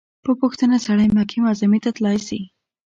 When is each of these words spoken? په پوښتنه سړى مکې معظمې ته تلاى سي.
په 0.23 0.31
پوښتنه 0.41 0.75
سړى 0.85 1.07
مکې 1.15 1.37
معظمې 1.43 1.79
ته 1.85 1.89
تلاى 1.97 2.17
سي. 2.27 2.39